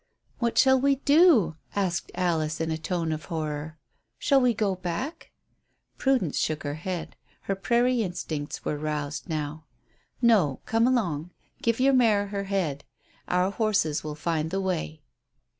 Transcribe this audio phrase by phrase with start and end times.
[0.39, 3.73] "What shall we do?" asked Alice, in a tone of horror.
[3.77, 5.29] Then: "Shall we go back?"
[5.99, 7.15] Prudence shook her head.
[7.41, 9.65] Her prairie instincts were roused now.
[10.19, 11.29] "No; come along;
[11.61, 12.83] give your mare her head.
[13.27, 15.03] Our horses will find the way."